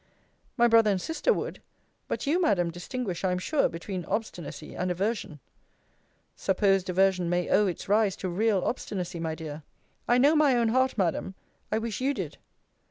[0.57, 1.61] My brother and sister would:
[2.07, 5.39] but you, Madam, distinguish, I am sure, between obstinacy and aversion.
[6.35, 9.61] Supposed aversion may owe its rise to real obstinacy, my dear.
[10.07, 11.35] I know my own heart, Madam.
[11.71, 12.39] I wish you did.